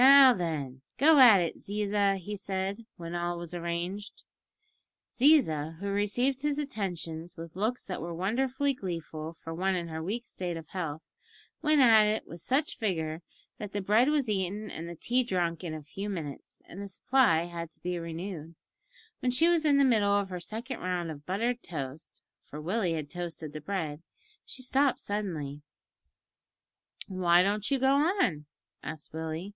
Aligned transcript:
"Now, 0.00 0.32
then, 0.32 0.82
go 0.96 1.18
at 1.18 1.40
it, 1.40 1.56
Ziza," 1.56 2.18
he 2.18 2.36
said, 2.36 2.86
when 2.94 3.16
all 3.16 3.36
was 3.36 3.52
arranged. 3.52 4.22
Ziza, 5.12 5.78
who 5.80 5.88
received 5.88 6.42
his 6.42 6.56
attentions 6.56 7.36
with 7.36 7.56
looks 7.56 7.84
that 7.86 8.00
were 8.00 8.14
wonderfully 8.14 8.74
gleeful 8.74 9.32
for 9.32 9.52
one 9.52 9.74
in 9.74 9.88
her 9.88 10.00
weak 10.00 10.24
state 10.24 10.56
of 10.56 10.68
health, 10.68 11.02
went 11.62 11.80
at 11.80 12.04
it 12.06 12.28
with 12.28 12.40
such 12.40 12.78
vigour 12.78 13.22
that 13.58 13.72
the 13.72 13.80
bread 13.80 14.08
was 14.08 14.28
eaten 14.28 14.70
and 14.70 14.88
the 14.88 14.94
tea 14.94 15.24
drunk 15.24 15.64
in 15.64 15.74
a 15.74 15.82
few 15.82 16.08
minutes, 16.08 16.62
and 16.66 16.80
the 16.80 16.86
supply 16.86 17.46
had 17.46 17.72
to 17.72 17.80
be 17.80 17.98
renewed. 17.98 18.54
When 19.18 19.32
she 19.32 19.48
was 19.48 19.64
in 19.64 19.78
the 19.78 19.84
middle 19.84 20.12
of 20.12 20.28
her 20.28 20.38
second 20.38 20.78
round 20.78 21.10
of 21.10 21.26
buttered 21.26 21.60
toast 21.60 22.20
(for 22.40 22.60
Willie 22.60 22.92
had 22.92 23.10
toasted 23.10 23.52
the 23.52 23.60
bread), 23.60 24.04
she 24.44 24.62
stopped 24.62 25.00
suddenly. 25.00 25.62
"Why 27.08 27.42
don't 27.42 27.68
you 27.68 27.80
go 27.80 27.96
on?" 27.96 28.46
asked 28.84 29.12
Willie. 29.12 29.54